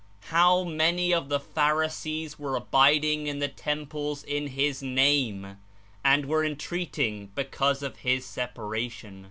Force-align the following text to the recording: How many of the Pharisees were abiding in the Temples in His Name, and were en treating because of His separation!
How 0.31 0.63
many 0.63 1.13
of 1.13 1.29
the 1.29 1.39
Pharisees 1.39 2.39
were 2.39 2.55
abiding 2.55 3.27
in 3.27 3.37
the 3.37 3.47
Temples 3.47 4.23
in 4.23 4.47
His 4.47 4.81
Name, 4.81 5.59
and 6.03 6.25
were 6.25 6.43
en 6.43 6.55
treating 6.55 7.27
because 7.35 7.83
of 7.83 7.97
His 7.97 8.25
separation! 8.25 9.19